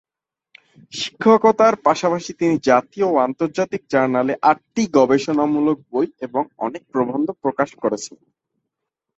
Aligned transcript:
শিক্ষকতার 0.93 1.73
পাশাপাশি 1.85 2.31
তিনি 2.33 2.55
জাতীয় 2.69 3.07
ও 3.09 3.25
আন্তর্জাতিক 3.27 3.81
জার্নালে 3.93 4.33
আটটি 4.51 4.83
গবেষণামূলক 4.97 5.77
বই 5.91 6.07
এবং 6.27 6.43
অনেক 6.65 6.83
প্রবন্ধ 6.93 7.27
প্রকাশ 7.43 7.69
করেছেন। 7.81 8.17